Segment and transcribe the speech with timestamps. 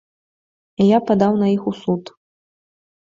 [0.81, 2.03] І я падаў на іх у суд.